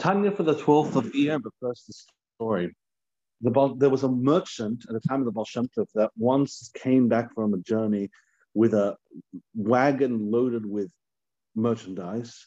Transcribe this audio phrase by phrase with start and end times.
[0.00, 1.92] Tanya for the 12th of Iyar, but first the
[2.36, 2.74] story.
[3.42, 6.70] The, there was a merchant at the time of the Baal Shem Tov that once
[6.74, 8.08] came back from a journey
[8.54, 8.96] with a
[9.54, 10.90] wagon loaded with
[11.54, 12.46] merchandise.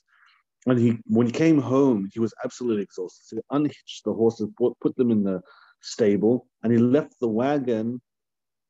[0.65, 3.23] And he, when he came home, he was absolutely exhausted.
[3.23, 4.49] So he unhitched the horses,
[4.81, 5.41] put them in the
[5.81, 8.01] stable, and he left the wagon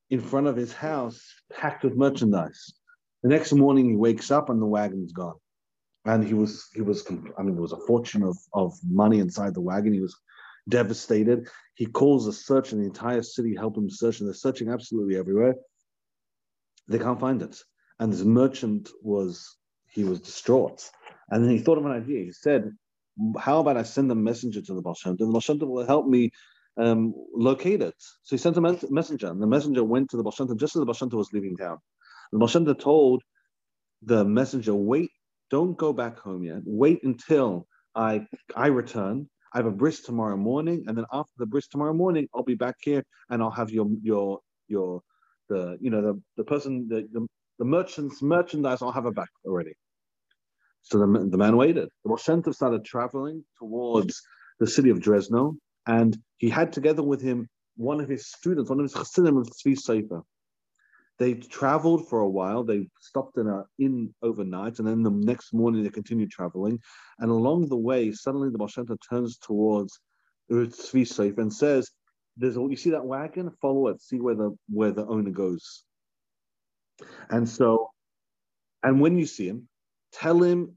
[0.10, 1.24] in front of his house
[1.54, 2.74] packed with merchandise.
[3.22, 5.36] The next morning, he wakes up and the wagon's gone
[6.06, 7.06] and he was he was
[7.38, 9.94] I mean there was a fortune of of money inside the wagon.
[9.94, 10.16] He was
[10.68, 11.48] devastated.
[11.76, 15.18] He calls a search and the entire city, help him search, and they're searching absolutely
[15.18, 15.56] everywhere.
[16.88, 17.58] They can't find it.
[18.00, 20.90] And this merchant was he was distraught.
[21.30, 22.26] And then he thought of an idea.
[22.26, 22.72] He said,
[23.40, 25.32] How about I send a messenger to the Shem Tov?
[25.32, 26.32] The Baal will help me
[26.78, 27.96] um, locate it.
[28.24, 30.86] So he sent a messenger, and the messenger went to the Tov just as the
[30.86, 31.78] Tov was leaving town.
[32.32, 33.24] The Tov told
[34.02, 35.12] the messenger, Wait
[35.50, 36.62] don't go back home yet.
[36.66, 39.30] Wait until I I return.
[39.54, 42.56] I have a bris tomorrow morning, and then after the bris tomorrow morning, I'll be
[42.56, 45.02] back here and I'll have your your your
[45.50, 47.28] the you know the the person the the,
[47.60, 48.82] the merchant's merchandise.
[48.82, 49.74] I'll have it back already.
[50.82, 51.88] So the, the man waited.
[52.04, 54.22] The Baal Shem Tov started traveling towards
[54.60, 55.56] the city of Dresno,
[55.88, 59.48] and he had together with him one of his students, one of his chassidim of
[59.48, 60.22] Tzvi Sofer.
[61.20, 62.64] They traveled for a while.
[62.64, 66.80] They stopped in an inn overnight, and then the next morning they continued traveling.
[67.20, 70.00] And along the way, suddenly the Shem turns towards
[70.52, 71.92] Tzvi Sofer and says,
[72.36, 73.52] "There's you see that wagon?
[73.62, 74.02] Follow it.
[74.02, 75.84] See where the where the owner goes."
[77.30, 77.92] And so,
[78.82, 79.68] and when you see him,
[80.12, 80.76] tell him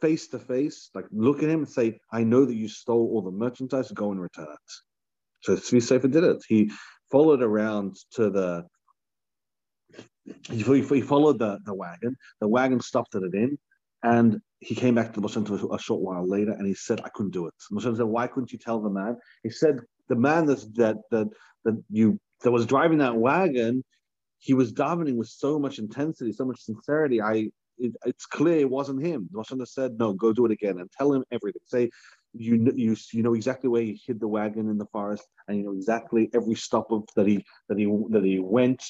[0.00, 3.22] face to face, like look at him and say, "I know that you stole all
[3.22, 3.92] the merchandise.
[3.92, 4.72] Go and return it."
[5.42, 6.42] So Tzvi Sofer did it.
[6.48, 6.72] He
[7.10, 8.66] followed around to the
[10.24, 12.16] he, he followed the, the wagon.
[12.40, 13.58] The wagon stopped at an inn,
[14.02, 17.08] and he came back to the Moshe a short while later, and he said, "I
[17.10, 20.16] couldn't do it." The Moshe said, "Why couldn't you tell the man?" He said, "The
[20.16, 21.28] man that that that
[21.64, 23.84] that you that was driving that wagon,
[24.38, 27.20] he was davening with so much intensity, so much sincerity.
[27.22, 30.78] I it, it's clear it wasn't him." The Moshe said, "No, go do it again
[30.78, 31.62] and tell him everything.
[31.66, 31.90] Say."
[32.32, 35.64] You, you you know exactly where he hid the wagon in the forest, and you
[35.64, 38.84] know exactly every stop of that he that he that he went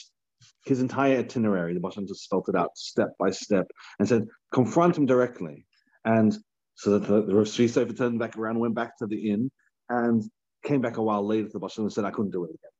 [0.64, 3.66] his entire itinerary, the Baal just spelt it out step by step
[3.98, 5.66] and said, confront him directly.
[6.04, 6.36] And
[6.74, 9.50] so that the, the Rosh Sefer turned back around, went back to the inn,
[9.88, 10.22] and
[10.64, 12.70] came back a while later to the Baal and said, I couldn't do it again.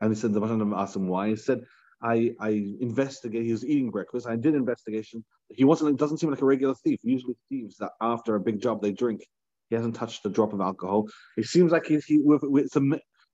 [0.00, 1.28] And he said, the Baal asked him why.
[1.28, 1.62] He said,
[2.02, 2.50] I, I
[2.80, 3.44] investigate.
[3.44, 4.26] He was eating breakfast.
[4.26, 5.24] I did investigation.
[5.50, 5.90] He wasn't.
[5.90, 6.98] It doesn't seem like a regular thief.
[7.02, 9.24] Usually, thieves that after a big job they drink.
[9.70, 11.08] He hasn't touched a drop of alcohol.
[11.36, 12.20] It seems like he's he.
[12.24, 12.80] It's a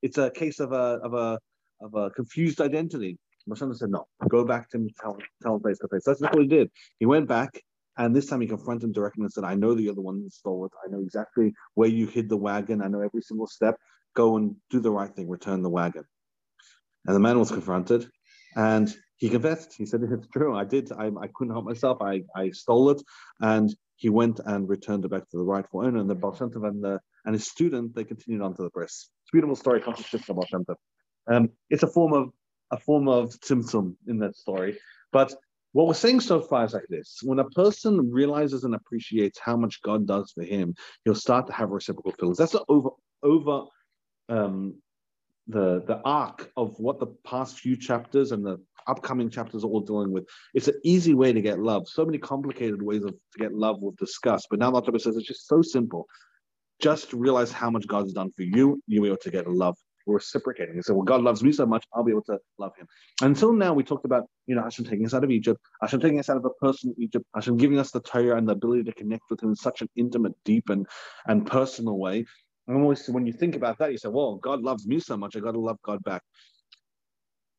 [0.02, 1.38] it's a case of a of a
[1.80, 3.18] of a confused identity.
[3.48, 6.02] Moshe said, no, go back to him, tell, tell him face to face.
[6.04, 6.70] That's what he did.
[6.98, 7.62] He went back,
[7.96, 10.32] and this time he confronted him directly and said, I know the other one that
[10.32, 10.72] stole it.
[10.84, 12.82] I know exactly where you hid the wagon.
[12.82, 13.76] I know every single step.
[14.14, 16.04] Go and do the right thing, return the wagon.
[17.06, 18.08] And the man was confronted,
[18.56, 19.74] and he confessed.
[19.76, 20.56] He said, It's true.
[20.56, 20.92] I did.
[20.92, 21.98] I, I couldn't help myself.
[22.00, 23.02] I, I stole it.
[23.40, 25.98] And he went and returned it back to the rightful owner.
[25.98, 29.10] And the Baal and, the, and his student, they continued on to the press.
[29.22, 29.82] It's a beautiful story.
[31.30, 32.32] Um, it's a form of
[32.70, 34.78] a form of Tzimtzum in that story.
[35.12, 35.34] But
[35.72, 39.56] what we're saying so far is like this: when a person realizes and appreciates how
[39.56, 40.74] much God does for him,
[41.04, 42.38] he'll start to have reciprocal feelings.
[42.38, 42.90] That's the over
[43.22, 43.64] over
[44.28, 44.76] um,
[45.46, 49.80] the the arc of what the past few chapters and the upcoming chapters are all
[49.80, 50.26] dealing with.
[50.54, 51.86] It's an easy way to get love.
[51.88, 55.26] So many complicated ways of to get love we've discussed, but now the says it's
[55.26, 56.06] just so simple.
[56.80, 59.76] Just realize how much God's done for you, be able to get love
[60.14, 60.74] reciprocating.
[60.74, 62.86] He said, well, God loves me so much, I'll be able to love him.
[63.22, 66.18] Until now, we talked about, you know, Hashem taking us out of Egypt, Hashem taking
[66.18, 68.84] us out of a person in Egypt, Hashem giving us the Torah and the ability
[68.84, 70.86] to connect with him in such an intimate, deep, and,
[71.26, 72.24] and personal way.
[72.66, 75.36] And always, when you think about that, you say, well, God loves me so much,
[75.36, 76.22] I got to love God back.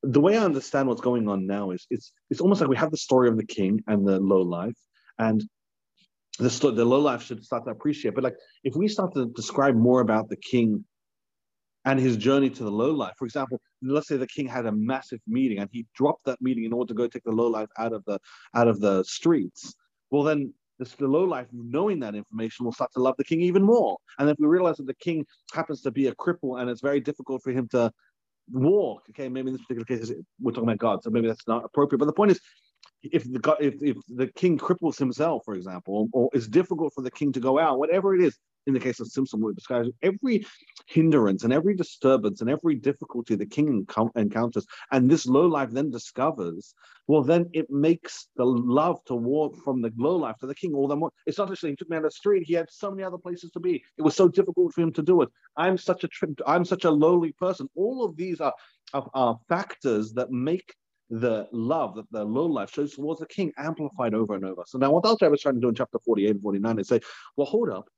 [0.03, 2.91] The way I understand what's going on now is it's it's almost like we have
[2.91, 4.77] the story of the king and the low life,
[5.17, 5.43] and
[6.37, 8.15] the, the low life should start to appreciate.
[8.15, 10.85] But like if we start to describe more about the king
[11.85, 13.13] and his journey to the low life.
[13.17, 16.65] For example, let's say the king had a massive meeting and he dropped that meeting
[16.65, 18.19] in order to go take the low life out of the
[18.55, 19.73] out of the streets.
[20.11, 23.41] Well, then the, the low life, knowing that information, will start to love the king
[23.41, 23.97] even more.
[24.17, 26.99] And if we realize that the king happens to be a cripple and it's very
[26.99, 27.91] difficult for him to
[28.51, 30.11] walk, okay, maybe in this particular case
[30.41, 31.99] we're talking about God, so maybe that's not appropriate.
[31.99, 32.39] But the point is,
[33.03, 37.11] if the if, if the king cripples himself, for example, or it's difficult for the
[37.11, 38.37] king to go out, whatever it is,
[38.69, 40.45] in the case of Simpson, Tzimtzum, we describes every
[40.85, 43.85] hindrance and every disturbance and every difficulty the king
[44.15, 46.73] encounters, and this low life then discovers,
[47.07, 50.87] well, then it makes the love toward from the low life to the king all
[50.87, 51.11] the more.
[51.25, 53.51] It's not just he took me on the street; he had so many other places
[53.51, 53.83] to be.
[53.97, 55.29] It was so difficult for him to do it.
[55.57, 56.09] I'm such a
[56.45, 57.67] I'm such a lowly person.
[57.75, 58.53] All of these are,
[58.93, 60.73] are, are factors that make
[61.09, 64.63] the love that the low life shows towards the king amplified over and over.
[64.67, 66.99] So now what Alter was trying to do in chapter 48 and 49 is say,
[67.35, 67.89] well, hold up.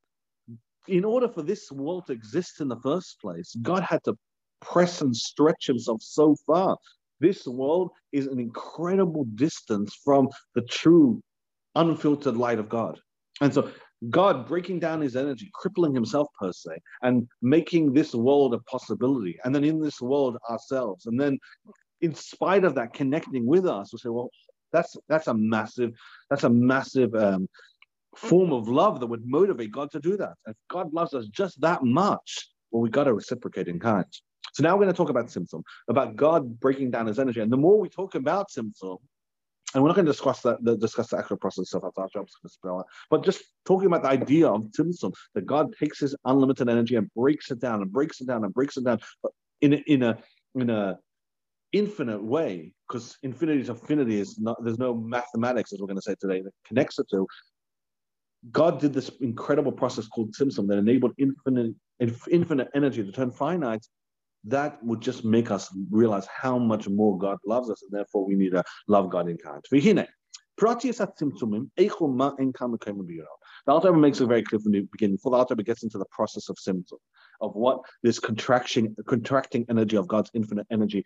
[0.88, 4.16] In order for this world to exist in the first place, God had to
[4.60, 6.76] press and stretch himself so far.
[7.20, 11.22] This world is an incredible distance from the true,
[11.76, 12.98] unfiltered light of God.
[13.40, 13.70] And so
[14.10, 19.38] God breaking down his energy, crippling himself per se, and making this world a possibility.
[19.44, 21.06] And then in this world ourselves.
[21.06, 21.38] And then
[22.00, 24.30] in spite of that connecting with us, we say, well,
[24.72, 25.92] that's that's a massive,
[26.30, 27.46] that's a massive um,
[28.16, 30.34] form of love that would motivate God to do that.
[30.46, 34.04] If God loves us just that much, well, we got to reciprocate in kind.
[34.52, 37.40] So now we're going to talk about Tzimtzum, about God breaking down his energy.
[37.40, 38.98] And the more we talk about Tzimtzum,
[39.74, 41.70] and we're not going to discuss that, the, discuss the actual process.
[41.70, 42.26] That's our job,
[43.08, 47.10] but just talking about the idea of Tzimtzum, that God takes his unlimited energy and
[47.14, 49.00] breaks it down and breaks it down and breaks it down
[49.62, 50.18] in a, in a
[50.54, 50.98] in a
[51.72, 56.02] infinite way, because infinity to infinity is not, there's no mathematics, as we're going to
[56.02, 57.26] say today, that connects it to.
[58.50, 61.74] God did this incredible process called Tzimtzum that enabled infinite,
[62.30, 63.86] infinite energy to turn finite.
[64.44, 68.34] That would just make us realize how much more God loves us, and therefore we
[68.34, 69.62] need to love God in kind.
[69.70, 70.08] The
[73.68, 75.16] Alter makes it very clear from the beginning.
[75.16, 76.98] Before the Alter gets into the process of Tzimtzum,
[77.40, 81.04] of what this contraction, contracting energy of God's infinite energy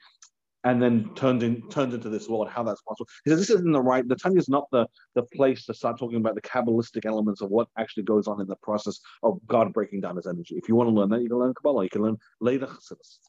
[0.66, 3.08] and then turned in turns into this world, how that's possible.
[3.24, 5.96] He says this isn't the right the Tanya is not the, the place to start
[5.96, 9.72] talking about the Kabbalistic elements of what actually goes on in the process of God
[9.72, 10.56] breaking down his energy.
[10.56, 13.20] If you want to learn that, you can learn Kabbalah, you can learn later Chassidus.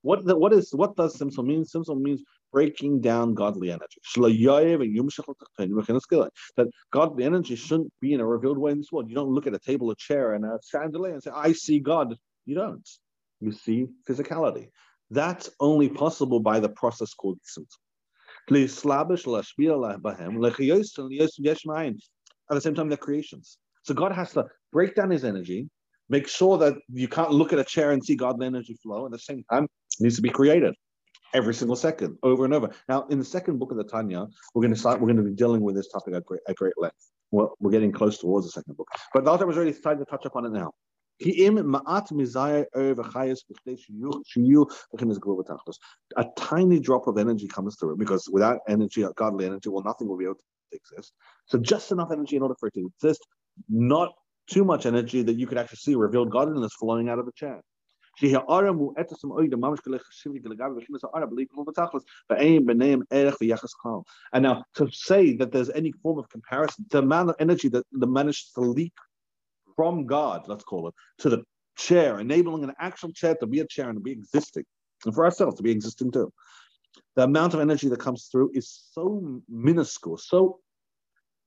[0.00, 1.64] What the, what is what does Tzimtzum mean?
[1.64, 2.22] Tzimtzum means
[2.54, 4.00] breaking down godly energy.
[6.56, 9.08] That godly energy shouldn't be in a revealed way in this world.
[9.08, 11.80] You don't look at a table, a chair, and a chandelier and say, I see
[11.80, 12.14] God.
[12.46, 12.88] You don't.
[13.40, 14.68] You see physicality.
[15.10, 17.80] That's only possible by the process called Tzimtzum.
[22.50, 23.58] At the same time, they're creations.
[23.82, 25.68] So God has to break down his energy,
[26.08, 29.06] make sure that you can't look at a chair and see godly energy flow.
[29.06, 29.66] At the same time,
[29.98, 30.74] needs to be created
[31.34, 32.70] every single second, over and over.
[32.88, 35.00] Now, in the second book of the Tanya, we're going to start.
[35.00, 37.10] We're going to be dealing with this topic at great, at great length.
[37.30, 40.10] We're, we're getting close towards the second book, but the author was already starting to
[40.10, 40.72] touch upon it now.
[41.20, 41.24] A
[46.36, 50.24] tiny drop of energy comes through because without energy, godly energy, well, nothing will be
[50.24, 50.42] able to
[50.72, 51.12] exist.
[51.46, 53.24] So just enough energy in order for it to exist,
[53.68, 54.12] not
[54.48, 57.62] too much energy that you could actually see revealed godliness flowing out of the chair.
[58.20, 58.32] And
[64.42, 68.06] now to say that there's any form of comparison, the amount of energy that the
[68.06, 68.92] managed to leak
[69.76, 71.42] from God, let's call it, to the
[71.76, 74.64] chair, enabling an actual chair to be a chair and to be existing,
[75.04, 76.32] and for ourselves to be existing too.
[77.16, 80.60] The amount of energy that comes through is so minuscule, so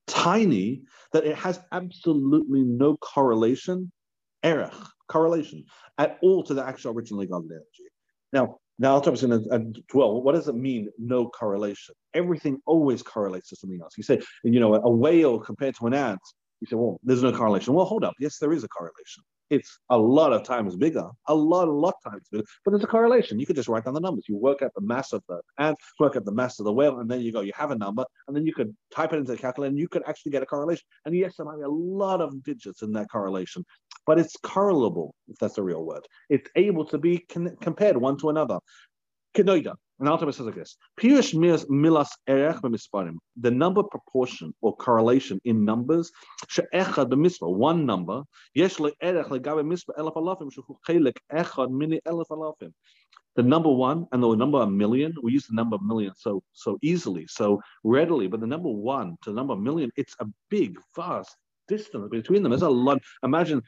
[0.08, 0.84] tiny
[1.14, 3.92] that it has absolutely no correlation,
[4.44, 4.74] erech,
[5.08, 5.66] correlation
[5.98, 7.90] at all to the actual originally godly energy.
[8.34, 9.60] Now, now I'll talk about uh,
[9.94, 11.96] well, what does it mean, no correlation?
[12.14, 13.94] Everything always correlates to something else.
[13.98, 16.20] You say, you know, a whale compared to an ant,
[16.62, 17.74] you say, well, there's no correlation.
[17.74, 18.14] Well, hold up.
[18.20, 19.24] Yes, there is a correlation.
[19.50, 22.88] It's a lot of times bigger, a lot, a lot times bigger, but there's a
[22.88, 23.40] correlation.
[23.40, 24.26] You could just write down the numbers.
[24.28, 27.00] You work out the mass of the ant, work out the mass of the whale,
[27.00, 29.32] and then you go, you have a number, and then you could type it into
[29.32, 30.84] the calculator, and you could actually get a correlation.
[31.06, 33.66] And yes, there might be a lot of digits in that correlation,
[34.06, 36.06] but it's correlable, if that's a real word.
[36.30, 38.60] It's able to be con- compared one to another.
[39.34, 39.76] Kenoida.
[40.00, 43.18] And Alter says like this: Pirush milas erech b'misparim.
[43.38, 46.12] The number proportion or correlation in numbers.
[46.50, 47.52] She'echad b'mispa.
[47.52, 48.22] One number.
[48.54, 52.72] Yesh le'erech legabe mispa elef alafim shehu chelik echad mini elef alafim.
[53.36, 55.16] The number one and the number a million.
[55.24, 58.28] We use the number million so so easily, so readily.
[58.28, 61.36] But the number one to the number million, it's a big, vast
[61.68, 62.52] distance between them.
[62.52, 63.00] There's a lot.
[63.24, 63.62] Imagine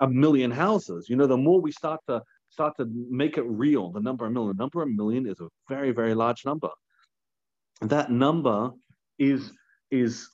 [0.00, 1.08] a million houses.
[1.08, 4.32] You know, the more we start to start to make it real, the number of
[4.32, 4.56] million.
[4.56, 6.70] The number of million is a very, very large number.
[7.82, 8.70] That number
[9.18, 9.52] is
[9.90, 10.28] is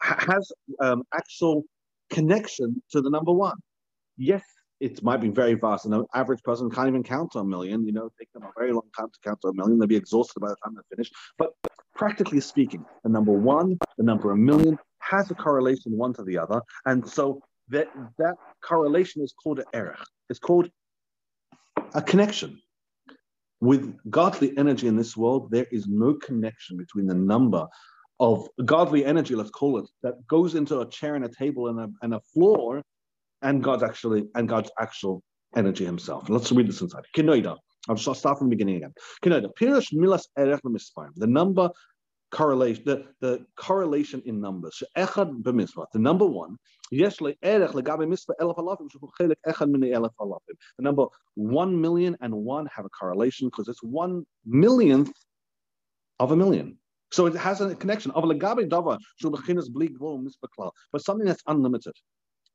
[0.00, 0.50] has
[0.80, 1.64] um, actual
[2.10, 3.56] connection to the number one.
[4.16, 4.42] Yes,
[4.80, 5.84] it might be very vast.
[5.84, 7.86] And an average person can't even count to a million.
[7.86, 9.78] You know, take them a very long time to count to a million.
[9.78, 11.10] They'll be exhausted by the time they finish.
[11.38, 11.50] But
[11.94, 16.38] practically speaking, the number one, the number a million has a correlation one to the
[16.38, 16.60] other.
[16.84, 17.88] And so that
[18.18, 20.04] that correlation is called an erech.
[20.28, 20.68] It's called
[21.94, 22.60] a connection.
[23.60, 27.66] With godly energy in this world, there is no connection between the number
[28.18, 31.78] of godly energy, let's call it, that goes into a chair and a table and
[31.80, 32.82] a, and a floor,
[33.42, 35.22] and God's actually and God's actual
[35.56, 36.28] energy himself.
[36.28, 37.04] Let's read this inside.
[37.16, 37.56] Kinoida.
[37.88, 38.94] I'll start from the beginning again.
[39.24, 39.50] Kinoida.
[41.16, 41.70] The number
[42.32, 44.82] correlation, the, the correlation in numbers.
[44.96, 45.44] Echad.
[45.92, 46.56] The number one.
[46.92, 48.88] Erech legabe mitzvah elef alafim
[49.46, 50.56] echad elef alafim.
[50.78, 55.12] The number one million and one have a correlation because it's one millionth
[56.18, 56.78] of a million.
[57.12, 58.10] So it has a connection.
[58.12, 61.94] Of legabe dava shehu bechinas bli gvul mitzvah But something that's unlimited.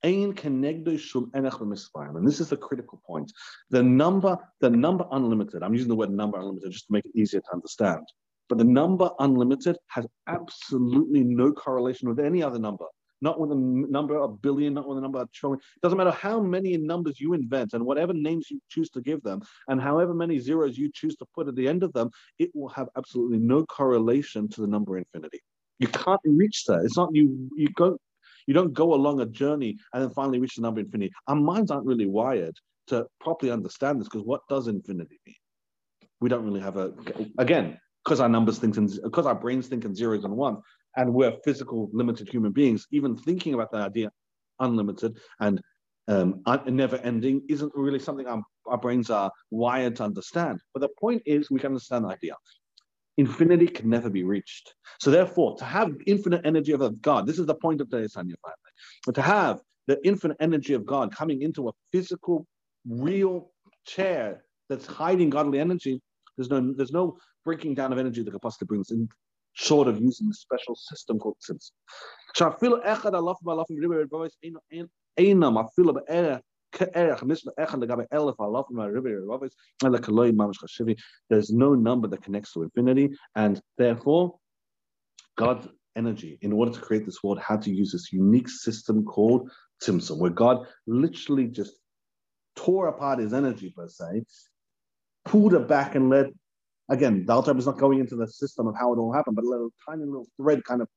[0.04, 3.32] And this is the critical point.
[3.72, 7.12] The number, the number unlimited, I'm using the word number unlimited just to make it
[7.16, 8.04] easier to understand.
[8.50, 12.86] But the number unlimited has absolutely no correlation with any other number.
[13.20, 15.60] Not with a number a billion, not with a number of trillion.
[15.60, 19.24] It doesn't matter how many numbers you invent and whatever names you choose to give
[19.24, 22.51] them, and however many zeros you choose to put at the end of them, it
[22.54, 25.39] will have absolutely no correlation to the number infinity.
[25.80, 26.82] You can't reach that.
[26.86, 27.50] It's not you.
[27.56, 27.98] You go.
[28.46, 31.12] You don't go along a journey and then finally reach the number infinity.
[31.27, 32.56] Our minds aren't really wired
[32.88, 35.36] to properly understand this because what does infinity mean?
[36.22, 36.94] We don't really have a
[37.38, 40.60] again because our numbers think in because our brains think in zeros and ones,
[40.96, 42.88] and we're physical, limited human beings.
[42.90, 44.10] Even thinking about the idea,
[44.62, 45.62] unlimited and
[46.08, 50.62] um, never ending, isn't really something our, our brains are wired to understand.
[50.74, 52.36] But the point is, we can understand the idea.
[53.18, 54.74] Infinity can never be reached.
[55.02, 58.36] So therefore, to have infinite energy of God, this is the point of today's Tanya
[58.42, 58.74] family.
[59.06, 62.48] But to have the infinite energy of God coming into a physical,
[62.88, 63.52] real
[63.86, 66.02] chair that's hiding godly energy,
[66.38, 69.08] there's no there's no breaking down of energy that could possibly bring in,
[69.54, 71.72] short of using a special system called Tzimtzum.
[81.30, 84.36] There's no number that connects to infinity, and therefore,
[85.38, 89.50] God's energy, in order to create this world, had to use this unique system called
[89.82, 91.72] Tzimtzum, where God literally just
[92.58, 94.25] tore apart his energy, per se,
[95.24, 96.27] pulled it back and let
[96.89, 99.50] Again, the is not going into the system of how it all happened, but a
[99.50, 100.88] little tiny little thread kind of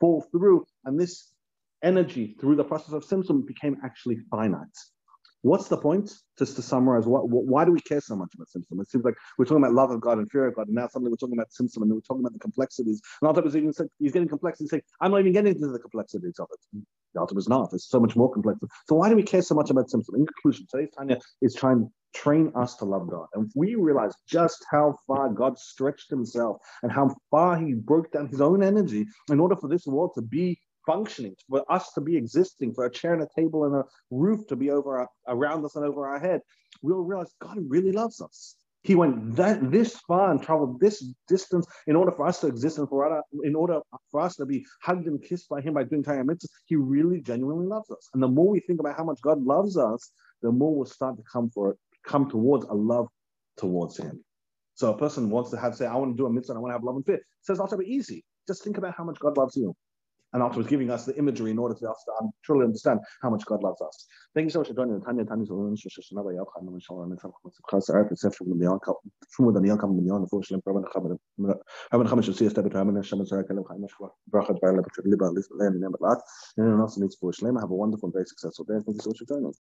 [0.00, 1.32] fall through, and this
[1.82, 4.76] energy through the process of Tzimtzum became actually finite.
[5.42, 6.10] What's the point?
[6.38, 8.80] Just to summarize, what, what, why do we care so much about Tzimtzum?
[8.80, 10.88] It seems like we're talking about love of God and fear of God, and now
[10.88, 13.02] suddenly we're talking about Tzimtzum, and we're talking about the complexities.
[13.20, 15.78] And Alter is even he's getting complex, he's saying, I'm not even getting into the
[15.78, 16.82] complexities of it.
[17.14, 17.72] The is not.
[17.72, 18.58] It's so much more complex.
[18.88, 20.16] So why do we care so much about Tzimtzum?
[20.16, 23.26] In conclusion, today's Tanya is trying to train us to love God.
[23.34, 28.10] And if we realize just how far God stretched himself and how far he broke
[28.12, 32.00] down his own energy in order for this world to be functioning, for us to
[32.00, 35.08] be existing, for a chair and a table and a roof to be over our,
[35.28, 36.40] around us and over our head,
[36.82, 38.56] we'll realize God really loves us.
[38.84, 42.76] He went that this far and traveled this distance in order for us to exist
[42.78, 45.84] and for us, in order for us to be hugged and kissed by him by
[45.84, 46.50] doing Torah mitzvahs.
[46.66, 48.10] He really genuinely loves us.
[48.12, 50.12] And the more we think about how much God loves us,
[50.42, 51.76] the more we'll start to come for
[52.06, 53.08] come towards a love
[53.56, 54.22] towards him.
[54.74, 56.72] So a person wants to have say, I want to do a mitzvah, I want
[56.72, 57.16] to have love and fear.
[57.16, 58.22] It says also be easy.
[58.46, 59.74] Just think about how much God loves you.
[60.34, 63.30] And afterwards giving us the imagery in order for us to um, truly understand how
[63.30, 64.06] much God loves us.
[64.34, 65.00] Thank you so much for joining.
[65.00, 65.24] Tanya,
[77.60, 78.74] Have a wonderful very successful day.
[78.84, 79.52] Thank you so much for joining.